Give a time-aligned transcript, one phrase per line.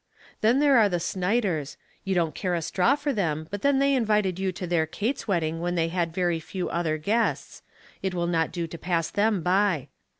[0.39, 3.93] Then there are the Snyders; you don't care a straw for them, but then they
[3.93, 7.61] invited you to their Kate's wedding when they had very few other guests;
[8.01, 9.89] it will not do to pass them by.